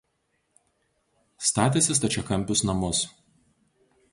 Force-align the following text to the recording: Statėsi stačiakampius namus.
Statėsi 1.49 1.99
stačiakampius 1.99 2.65
namus. 2.71 3.03